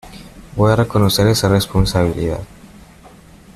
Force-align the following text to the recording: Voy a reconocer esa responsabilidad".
Voy 0.55 0.71
a 0.71 0.75
reconocer 0.75 1.27
esa 1.27 1.47
responsabilidad". 1.47 2.39